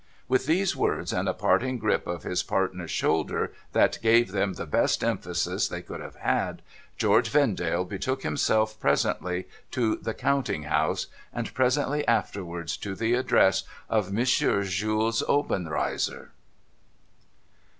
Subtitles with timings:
[0.27, 4.65] 'With these words, and a parting grip of his partner's shoulder that gave them the
[4.65, 6.63] best emphasis they could have had,
[6.97, 13.63] George Vendale betook himself presently to the counting house, and presently afterwards to the address
[13.91, 14.25] of M.
[14.25, 16.31] Jules Obenreizer.